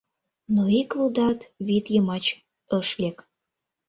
но 0.53 0.63
ик 0.81 0.89
лудат 0.99 1.39
вӱд 1.67 1.85
йымач 1.93 2.25
ыш 2.79 2.89
лек. 3.01 3.17